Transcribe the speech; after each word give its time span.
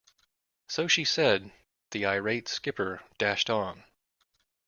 So 0.67 0.87
she 0.87 1.03
said, 1.03 1.51
the 1.91 2.07
irate 2.07 2.47
skipper 2.47 3.01
dashed 3.19 3.51
on. 3.51 3.83